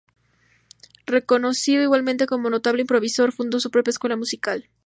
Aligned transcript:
Reconocido 1.05 1.83
igualmente 1.83 2.25
como 2.25 2.49
notable 2.49 2.81
improvisador, 2.81 3.33
fundó 3.33 3.59
su 3.59 3.69
propia 3.69 3.91
escuela 3.91 4.17
musical. 4.17 4.67